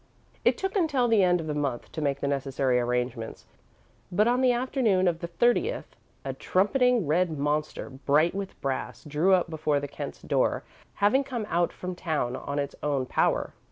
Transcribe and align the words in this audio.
It 0.43 0.57
took 0.57 0.75
until 0.75 1.07
the 1.07 1.21
end 1.21 1.39
of 1.39 1.45
the 1.45 1.53
month 1.53 1.91
to 1.91 2.01
make 2.01 2.21
the 2.21 2.27
necessary 2.27 2.79
arrangements, 2.79 3.45
but 4.11 4.27
on 4.27 4.41
the 4.41 4.51
afternoon 4.51 5.07
of 5.07 5.19
the 5.19 5.27
thirtieth, 5.27 5.95
a 6.25 6.33
trumpeting 6.33 7.05
red 7.05 7.37
monster, 7.37 7.87
bright 7.91 8.33
with 8.33 8.59
brass, 8.61 9.03
drew 9.03 9.33
up 9.35 9.51
before 9.51 9.79
the 9.79 9.87
Kent's 9.87 10.23
door, 10.23 10.63
having 10.95 11.23
come 11.23 11.45
out 11.51 11.71
from 11.71 11.93
town 11.93 12.35
on 12.35 12.57
its 12.57 12.73
own 12.81 13.05
power. 13.05 13.53